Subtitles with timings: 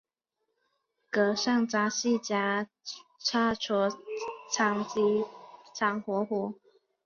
[1.11, 2.67] 噶桑扎西嘉
[3.19, 3.87] 措卓
[4.51, 5.27] 仓居巴
[5.75, 6.55] 仓活佛。